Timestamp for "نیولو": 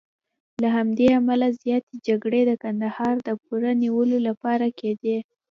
3.83-4.17